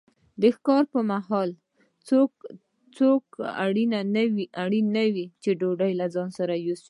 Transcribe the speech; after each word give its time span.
د 0.41 0.43
ښکار 0.55 0.83
پر 0.91 1.01
مهال 1.11 1.49
څوک 2.97 3.23
اړ 3.63 3.75
نه 4.97 5.03
وو 5.13 5.25
چې 5.43 5.49
ډوډۍ 5.59 5.91
له 5.99 6.05
ځان 6.15 6.29
سره 6.39 6.53
یوسي. 6.65 6.79